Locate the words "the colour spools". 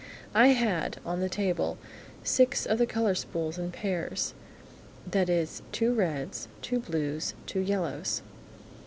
2.79-3.59